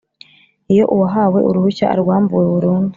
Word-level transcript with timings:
Iyo 0.73 0.83
uwahawe 0.93 1.39
uruhushya 1.49 1.85
arwambuwe 1.93 2.45
burundu 2.53 2.89